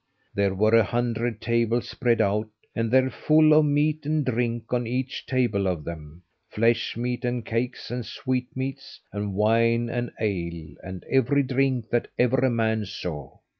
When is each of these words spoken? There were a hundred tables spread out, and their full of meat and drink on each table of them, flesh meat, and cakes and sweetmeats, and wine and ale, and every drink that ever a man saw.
There 0.33 0.55
were 0.55 0.73
a 0.73 0.83
hundred 0.83 1.41
tables 1.41 1.87
spread 1.87 2.21
out, 2.21 2.47
and 2.75 2.89
their 2.89 3.11
full 3.11 3.53
of 3.53 3.65
meat 3.65 4.03
and 4.03 4.25
drink 4.25 4.73
on 4.73 4.87
each 4.87 5.27
table 5.27 5.67
of 5.67 5.83
them, 5.83 6.23
flesh 6.49 6.97
meat, 6.97 7.23
and 7.23 7.45
cakes 7.45 7.91
and 7.91 8.03
sweetmeats, 8.03 8.99
and 9.13 9.35
wine 9.35 9.91
and 9.91 10.09
ale, 10.19 10.73
and 10.81 11.03
every 11.07 11.43
drink 11.43 11.91
that 11.91 12.07
ever 12.17 12.37
a 12.39 12.49
man 12.49 12.87
saw. 12.87 13.37